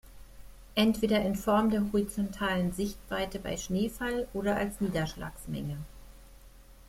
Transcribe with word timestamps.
Entweder 0.73 1.21
in 1.21 1.35
Form 1.35 1.69
der 1.69 1.83
horizontalen 1.93 2.71
Sichtweite 2.71 3.37
bei 3.37 3.55
Schneefall 3.55 4.27
oder 4.33 4.55
als 4.55 4.81
Niederschlagsmenge. 4.81 5.77